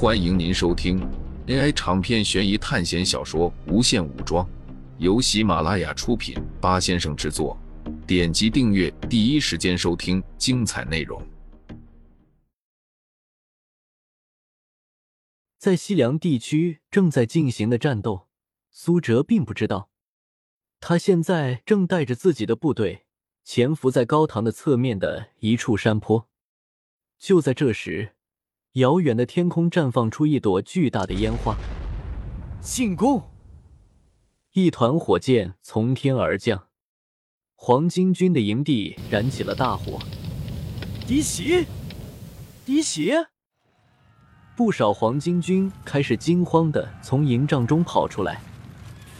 [0.00, 1.00] 欢迎您收听
[1.48, 4.46] AI 长篇悬疑探险小说《无限武装》，
[4.98, 7.58] 由喜马拉雅出品，八先生制作。
[8.06, 11.20] 点击订阅，第一时间收听精彩内容。
[15.58, 18.28] 在西凉地区正在进行的战斗，
[18.70, 19.90] 苏哲并不知道。
[20.78, 23.06] 他现在正带着自己的部队
[23.42, 26.28] 潜伏在高唐的侧面的一处山坡。
[27.18, 28.14] 就在这时，
[28.78, 31.56] 遥远的天空绽放出一朵巨大的烟花，
[32.60, 33.24] 进攻！
[34.52, 36.66] 一团火箭从天而降，
[37.56, 39.98] 黄巾军的营地燃起了大火。
[41.08, 41.66] 敌袭！
[42.64, 43.12] 敌袭！
[44.56, 48.40] 不少黄巾军开始惊慌的从营帐中跑出来，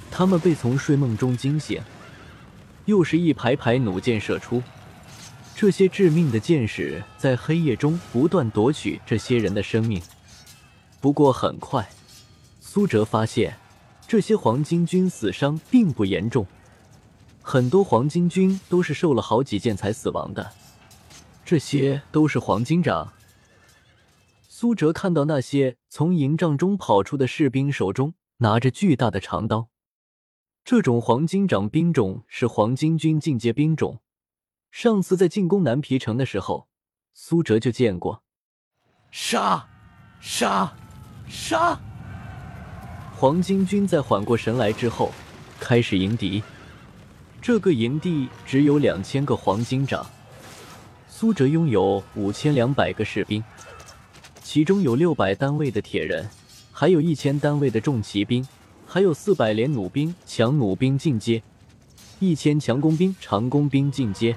[0.08, 1.82] 他们被从睡梦中惊醒，
[2.84, 4.62] 又是一排排弩箭射出。
[5.60, 10.00] 这些致命的箭矢在黑夜中不断夺取这些人的生命。
[11.00, 11.90] 不过很快，
[12.60, 13.58] 苏哲发现
[14.06, 16.46] 这些黄巾军死伤并不严重，
[17.42, 20.52] 很多黄巾军都是受了好几箭才死亡的。
[21.44, 23.12] 这些都是黄金长。
[24.46, 29.66] 苏哲看到那些从营帐中跑出的士兵手中拿着巨大的长刀，
[30.64, 33.98] 这种黄金掌兵种是黄巾军进阶兵种。
[34.80, 36.68] 上次在进攻南皮城的时候，
[37.12, 38.22] 苏哲就见过。
[39.10, 39.66] 杀！
[40.20, 40.72] 杀！
[41.28, 41.76] 杀！
[43.16, 45.10] 黄巾军在缓过神来之后，
[45.58, 46.40] 开始迎敌。
[47.42, 50.06] 这个营地只有两千个黄金长，
[51.08, 53.42] 苏哲拥有五千两百个士兵，
[54.44, 56.30] 其中有六百单位的铁人，
[56.70, 58.46] 还有一千单位的重骑兵，
[58.86, 61.42] 还有四百连弩兵、强弩兵进阶，
[62.20, 64.36] 一千强弓兵、长弓兵进阶。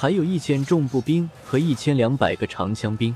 [0.00, 3.14] 还有一千重步兵和一千两百个长枪兵，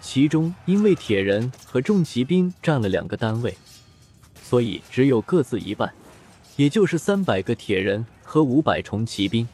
[0.00, 3.52] 其中因为铁人和重骑兵占了两个单位，
[4.40, 5.92] 所以只有各自一半，
[6.54, 9.48] 也就是三百个铁人和五百重骑兵。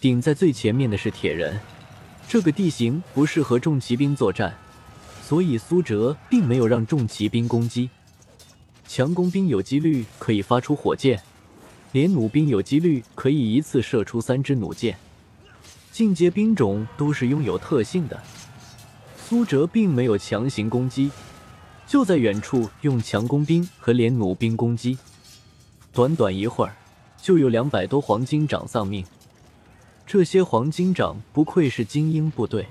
[0.00, 1.60] 顶在最前面的是铁人，
[2.28, 4.52] 这个地形不适合重骑兵作战，
[5.22, 7.88] 所以苏哲并没有让重骑兵攻击。
[8.88, 11.22] 强攻兵有几率可以发出火箭，
[11.92, 14.98] 连弩兵有几率可以一次射出三支弩箭。
[15.92, 18.22] 进阶兵种都是拥有特性的，
[19.16, 21.10] 苏哲并没有强行攻击，
[21.86, 24.96] 就在远处用强攻兵和连弩兵攻击。
[25.92, 26.76] 短短一会儿，
[27.20, 29.04] 就有两百多黄金长丧命。
[30.06, 32.66] 这些黄金长不愧是精英部队，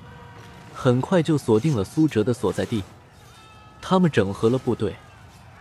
[0.74, 2.84] 很快就锁定了苏哲的所在地。
[3.82, 4.96] 他们整合了部队，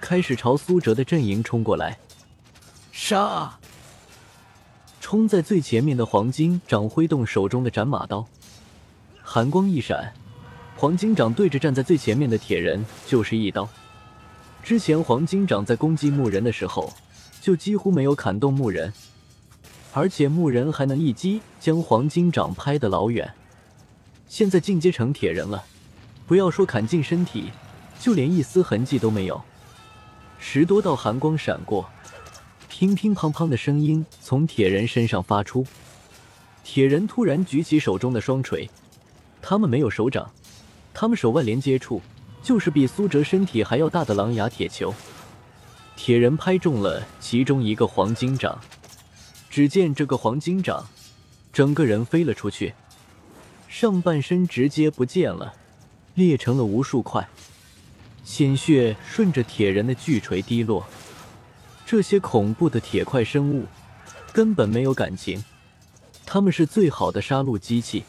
[0.01, 1.99] 开始朝苏哲的阵营冲过来。
[2.93, 3.59] 杀！
[5.11, 8.27] 冲在最前面的黄金掌挥动手中的斩马刀，
[9.23, 10.13] 寒光一闪，
[10.77, 13.67] 黄金掌对着站在最前面的铁人就是一刀。
[14.63, 16.93] 之前黄金掌在攻击木人的时候，
[17.41, 18.93] 就几乎没有砍动木人，
[19.95, 23.33] 而且木人还能一击将黄金掌拍得老远。
[24.27, 25.65] 现在进阶成铁人了，
[26.27, 27.51] 不要说砍进身体，
[27.99, 29.41] 就连一丝痕迹都没有。
[30.39, 31.89] 十多道寒光闪过。
[32.69, 35.67] 乒乒乓乓的声音从铁人身上发出，
[36.63, 38.69] 铁人突然举起手中的双锤，
[39.43, 40.31] 他们没有手掌，
[40.93, 42.01] 他们手腕连接处
[42.43, 44.95] 就是比苏哲身体还要大的狼牙铁球。
[45.97, 48.61] 铁人拍中了其中一个黄金掌，
[49.51, 50.87] 只见这个黄金掌
[51.53, 52.75] 整个人飞了出去，
[53.67, 55.55] 上半身直接不见了，
[56.15, 57.29] 裂成了无数块，
[58.23, 60.87] 鲜血顺着铁人的巨锤滴落。
[61.91, 63.65] 这些恐怖的铁块生物
[64.31, 65.43] 根本没有感情，
[66.27, 68.05] 他们是最好的杀戮机器。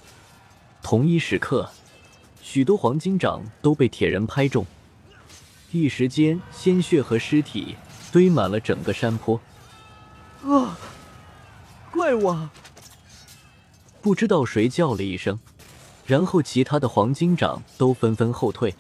[0.83, 1.71] 同一时刻，
[2.41, 4.65] 许多黄金掌都被铁人拍中，
[5.71, 7.77] 一时间鲜血和尸体
[8.11, 9.39] 堆满了整个山坡。
[10.43, 10.77] 啊！
[11.89, 12.35] 怪物！
[14.01, 15.39] 不知道谁叫了一声，
[16.05, 18.75] 然后其他的黄金掌都纷纷后退，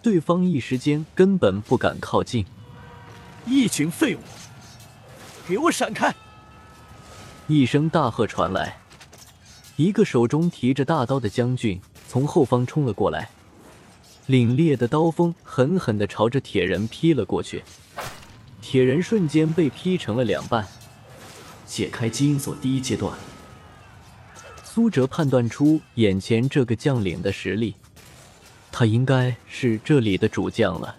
[0.00, 2.46] 对方一时间根本不敢靠近。
[3.46, 4.18] 一群废物，
[5.46, 6.14] 给我闪开！
[7.46, 8.78] 一声大喝传来，
[9.76, 13.28] 一个手中提着大刀的将军从后方冲了过来，
[14.28, 17.62] 凛冽的刀锋狠狠地朝着铁人劈了过去，
[18.62, 20.66] 铁人瞬间被劈成了两半。
[21.66, 23.12] 解开基因锁第一阶段，
[24.62, 27.74] 苏哲判断出眼前这个将领的实力，
[28.72, 30.96] 他应该是这里的主将了。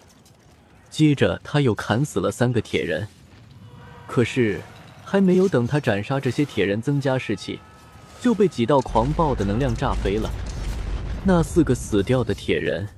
[0.96, 3.06] 接着，他又砍死了三个铁人。
[4.06, 4.62] 可是，
[5.04, 7.58] 还没有等他斩杀这些铁人增加士气，
[8.18, 10.30] 就被几道狂暴的能量炸飞了。
[11.22, 12.88] 那四个死掉的铁人，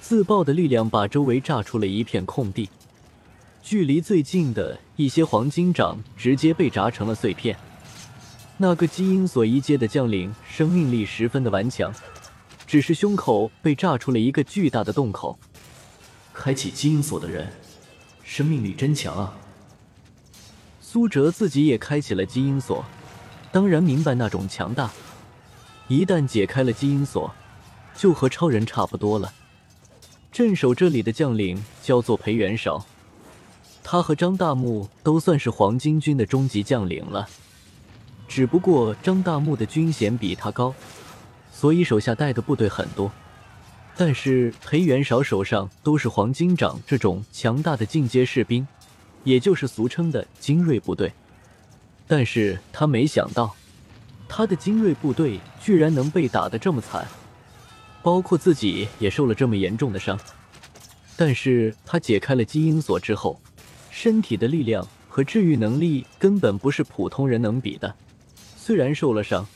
[0.00, 2.70] 自爆的力量把周围炸出了一片空地，
[3.60, 7.56] 距离最近的一些黄金掌直接被炸成了碎片。
[8.58, 11.92] 那个基因锁一阶的将领生命力十分的顽强，
[12.64, 15.36] 只是胸口被炸出了一个巨大的洞口。
[16.32, 17.52] 开启基因锁的人，
[18.22, 19.36] 生命力真强啊！
[20.80, 22.84] 苏哲自己也开启了基因锁，
[23.52, 24.90] 当然明白那种强大。
[25.88, 27.32] 一旦解开了基因锁，
[27.94, 29.32] 就和超人差不多了。
[30.32, 32.84] 镇守这里的将领叫做裴元绍，
[33.82, 37.28] 他和张大木都算是黄巾军的中级将领了。
[38.28, 40.72] 只不过张大木的军衔比他高，
[41.52, 43.10] 所以手下带的部队很多。
[44.00, 48.66] 但是裴元韶手上都是黄金掌这种强大的进阶士兵，
[49.24, 51.12] 也就是俗称的精锐部队。
[52.08, 53.54] 但是他没想到，
[54.26, 57.06] 他的精锐部队居然能被打得这么惨。
[58.02, 60.18] 包括自己也受了这么严重的伤，
[61.14, 63.38] 但是他解开了基因锁之后，
[63.90, 67.94] 身体的力量和治愈能力根本不是普通人能比的。
[68.56, 69.46] 虽然受了伤，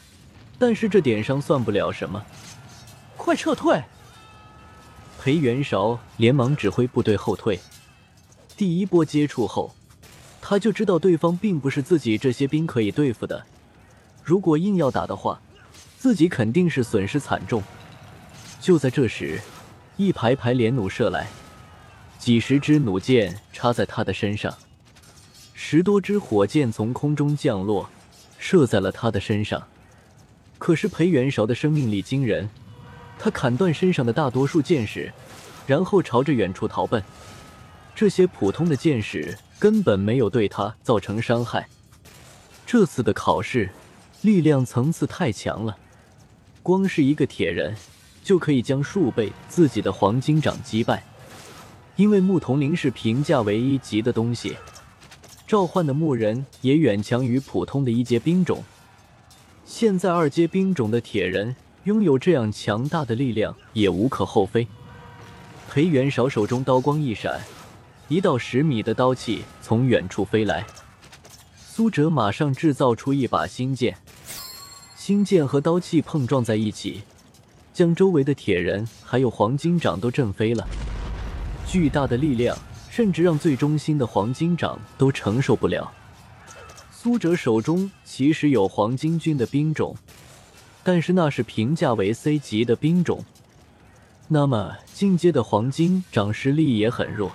[0.59, 2.23] 但是这点伤算不了什么。
[3.17, 3.83] 快撤退！
[5.25, 7.59] 裴元韶连忙指挥部队后退。
[8.59, 9.75] 第一波接触后，
[10.39, 13.43] 他就知道对方并不是自己这些兵可以对付的。
[14.23, 15.41] 如果硬要打的话，
[15.97, 17.63] 自己肯定是损失惨重。
[18.61, 19.41] 就在这时，
[19.97, 21.27] 一排排连弩射来，
[22.19, 24.55] 几十支弩箭插在他的身上，
[25.55, 27.89] 十多支火箭从空中降落，
[28.39, 29.67] 射在了他的身上。
[30.59, 32.51] 可是裴元韶的生命力惊人，
[33.19, 35.13] 他砍断身上的大多数箭矢，
[35.67, 37.03] 然后朝着远处逃奔。
[37.95, 41.69] 这些普通的箭矢根本没有对他造成伤害。
[42.67, 43.71] 这次的考试，
[44.23, 45.77] 力量层次太强了，
[46.63, 47.77] 光是一个铁人。
[48.25, 51.05] 就可以将数倍自己的黄金掌击败，
[51.95, 54.57] 因为木铜铃是评价为一级的东西，
[55.47, 58.65] 召唤的木人也远强于普通的一阶兵种。
[59.67, 61.55] 现在二阶兵种的铁人
[61.85, 64.67] 拥有这样强大的力量也无可厚非。
[65.71, 67.41] 裴元韶手中刀光一闪，
[68.09, 70.65] 一道十米的刀气从远处飞来，
[71.57, 73.97] 苏哲马上制造出一把新剑，
[74.97, 77.03] 新剑和刀气碰撞在一起。
[77.73, 80.65] 将周围的铁人还有黄金掌都震飞了，
[81.67, 82.57] 巨大的力量
[82.89, 85.93] 甚至让最中心的黄金掌都承受不了。
[86.93, 89.95] 苏哲手中其实有黄金军的兵种，
[90.85, 93.25] 但是那是评价为 C 级的兵种，
[94.29, 97.33] 那么进阶的黄金掌实力也很弱。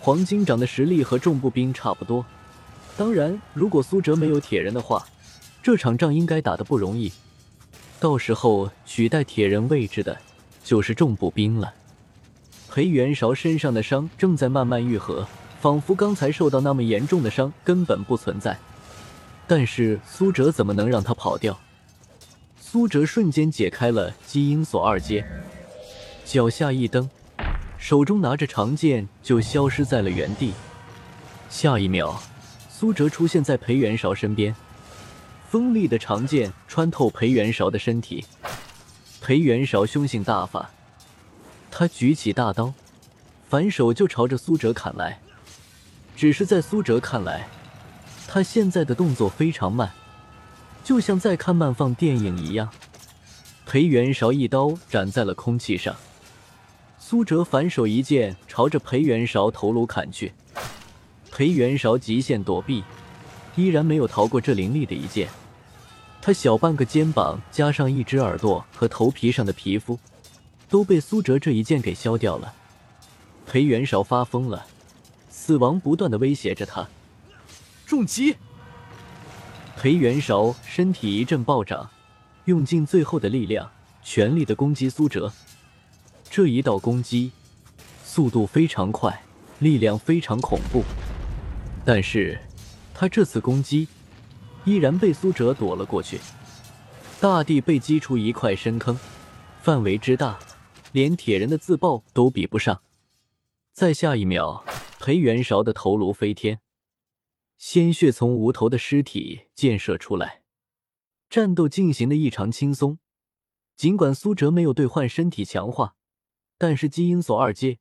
[0.00, 2.24] 黄金掌的实力和重步兵差不多，
[2.96, 5.06] 当然，如果苏哲没有铁人的话，
[5.62, 7.12] 这场仗应该打得不容易。
[8.00, 10.16] 到时候取代铁人位置的，
[10.64, 11.74] 就是重步兵了。
[12.70, 15.26] 裴元韶身上的伤正在慢慢愈合，
[15.60, 18.56] 仿佛刚才受到那么严重的伤根本不存在。
[19.46, 21.58] 但是苏哲怎么能让他跑掉？
[22.70, 25.26] 苏哲瞬间解开了基因锁二阶，
[26.26, 27.08] 脚下一蹬，
[27.78, 30.52] 手中拿着长剑就消失在了原地。
[31.48, 32.20] 下一秒，
[32.68, 34.54] 苏哲出现在裴元韶身边。
[35.48, 38.26] 锋利的长剑穿透裴元韶的身体，
[39.22, 40.68] 裴元韶凶性大发，
[41.70, 42.74] 他举起大刀，
[43.48, 45.18] 反手就朝着苏哲砍来。
[46.14, 47.48] 只是在苏哲看来，
[48.26, 49.90] 他现在的动作非常慢，
[50.82, 52.68] 就像在看慢放电影一样。
[53.66, 55.94] 裴元韶一刀斩在了空气上，
[56.98, 60.32] 苏哲反手一剑朝着裴元韶头颅砍去，
[61.30, 62.82] 裴元韶极限躲避。
[63.56, 65.28] 依然没有逃过这凌厉的一剑，
[66.22, 69.98] 他小半个肩膀加上一只耳朵和头皮上的皮肤，
[70.68, 72.54] 都被苏哲这一剑给削掉了。
[73.46, 74.64] 裴元韶发疯了，
[75.28, 76.88] 死亡不断的威胁着他。
[77.84, 78.36] 重击！
[79.80, 81.88] 裴元韶身体一阵暴涨，
[82.46, 83.70] 用尽最后的力量，
[84.02, 85.32] 全力的攻击苏哲。
[86.28, 87.30] 这一道攻击
[88.02, 89.22] 速度非常快，
[89.60, 90.82] 力量非常恐怖，
[91.84, 92.36] 但是。
[92.92, 93.86] 他这次攻击
[94.64, 96.18] 依然被苏哲躲了过去，
[97.20, 98.98] 大地被击出一块深坑，
[99.62, 100.36] 范围之大，
[100.90, 102.82] 连铁人的自爆都比不上。
[103.72, 104.64] 在下一秒，
[104.98, 106.58] 裴元韶的头颅飞天，
[107.58, 110.42] 鲜血从无头的尸体溅射出来，
[111.28, 113.00] 战斗进行的异常轻松。
[113.76, 115.96] 尽管苏哲没有兑换身体强化，
[116.56, 117.78] 但是基因锁二阶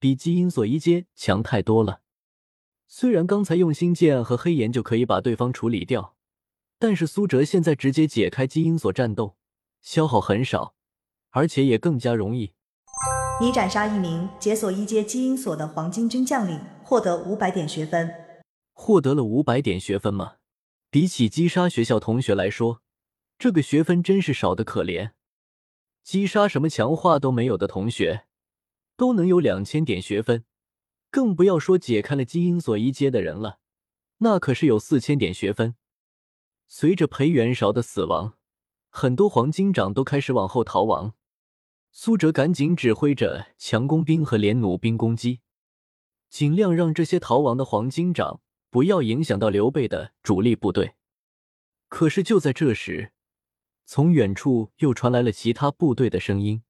[0.00, 2.00] 比基因锁一阶强太多了。
[2.88, 6.16] 虽然刚才用星剑和黑岩就可以把对方处理掉，
[6.80, 9.36] 但是苏哲现在直接解开基因锁战斗，
[9.80, 10.74] 消耗很少，
[11.30, 12.52] 而且也更加容易。
[13.40, 18.23] 你斩杀一名解锁一阶基因锁的黄金军将领，获得五百点学分。
[18.74, 20.36] 获得了五百点学分吗？
[20.90, 22.82] 比起击杀学校同学来说，
[23.38, 25.12] 这个学分真是少的可怜。
[26.02, 28.26] 击杀什么强化都没有的同学，
[28.96, 30.44] 都能有两千点学分，
[31.10, 33.58] 更不要说解开了基因锁一阶的人了，
[34.18, 35.76] 那可是有四千点学分。
[36.66, 38.34] 随着裴元韶的死亡，
[38.90, 41.14] 很多黄金长都开始往后逃亡。
[41.90, 45.40] 苏哲赶紧指挥着强攻兵和连弩兵攻击，
[46.28, 48.40] 尽量让这些逃亡的黄金长
[48.74, 50.94] 不要影响到刘备的主力部队。
[51.88, 53.12] 可是就在这时，
[53.86, 56.60] 从远处又传来了其他部队的声音。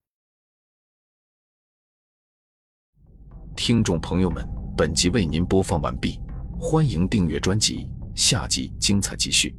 [3.57, 4.47] 听众朋友们，
[4.77, 6.21] 本集为您播放完毕，
[6.61, 9.57] 欢迎订阅专辑，下集精彩继续。